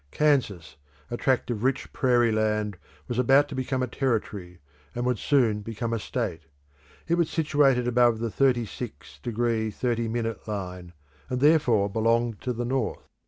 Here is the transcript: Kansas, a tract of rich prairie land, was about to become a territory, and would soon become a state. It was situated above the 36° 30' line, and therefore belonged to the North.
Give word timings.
Kansas, 0.09 0.77
a 1.11 1.15
tract 1.15 1.51
of 1.51 1.61
rich 1.63 1.93
prairie 1.93 2.31
land, 2.31 2.75
was 3.07 3.19
about 3.19 3.47
to 3.47 3.53
become 3.53 3.83
a 3.83 3.87
territory, 3.87 4.57
and 4.95 5.05
would 5.05 5.19
soon 5.19 5.59
become 5.61 5.93
a 5.93 5.99
state. 5.99 6.41
It 7.07 7.19
was 7.19 7.29
situated 7.29 7.87
above 7.87 8.17
the 8.17 8.29
36° 8.29 9.71
30' 9.75 10.35
line, 10.47 10.93
and 11.29 11.39
therefore 11.39 11.87
belonged 11.87 12.41
to 12.41 12.51
the 12.51 12.65
North. 12.65 13.05